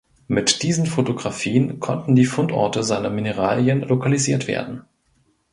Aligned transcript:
Mit 0.27 0.63
diesen 0.63 0.87
Fotografien 0.87 1.79
konnten 1.79 2.15
die 2.15 2.25
Fundorte 2.25 2.81
seiner 2.81 3.11
Mineralien 3.11 3.81
lokalisiert 3.81 4.47
werden. 4.47 4.83